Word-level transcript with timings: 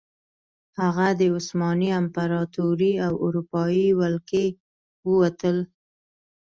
هغه 0.81 1.07
د 1.19 1.21
عثماني 1.37 1.89
امپراتورۍ 2.01 2.93
او 3.05 3.13
اروپايي 3.25 3.87
ولکې 3.99 4.45
ووتل. 5.09 5.57